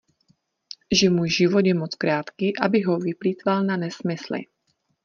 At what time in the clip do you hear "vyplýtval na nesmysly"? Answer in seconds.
2.99-4.39